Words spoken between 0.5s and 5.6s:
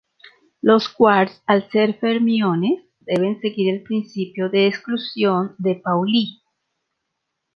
Los quarks, al ser fermiones, deben seguir el principio de exclusión